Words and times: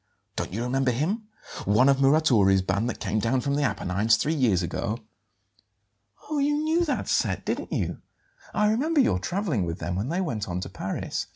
Don't 0.35 0.51
you 0.51 0.63
remember 0.63 0.89
him? 0.89 1.27
One 1.65 1.87
of 1.87 1.97
Muratori's 1.97 2.63
band 2.63 2.89
that 2.89 2.99
came 2.99 3.19
down 3.19 3.39
from 3.41 3.53
the 3.53 3.61
Apennines 3.61 4.15
three 4.17 4.33
years 4.33 4.63
ago?" 4.63 4.97
"Oh, 6.27 6.39
you 6.39 6.55
knew 6.57 6.83
that 6.85 7.07
set, 7.07 7.45
didn't 7.45 7.71
you? 7.71 7.99
I 8.51 8.71
remember 8.71 8.99
your 8.99 9.19
travelling 9.19 9.63
with 9.63 9.77
them 9.77 9.95
when 9.95 10.09
they 10.09 10.19
went 10.19 10.49
on 10.49 10.59
to 10.61 10.69
Paris." 10.69 11.27